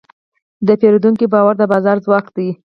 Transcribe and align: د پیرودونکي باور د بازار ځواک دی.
د 0.67 0.69
پیرودونکي 0.79 1.25
باور 1.33 1.53
د 1.57 1.63
بازار 1.71 1.97
ځواک 2.05 2.25
دی. 2.35 2.49